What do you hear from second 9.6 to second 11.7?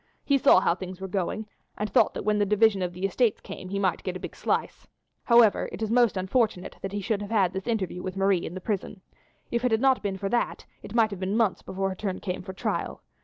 it had not been for that it might have been months